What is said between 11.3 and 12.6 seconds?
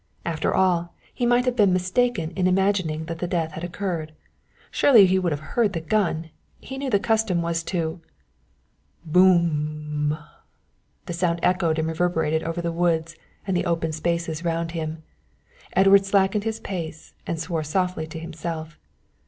echoed and reverberated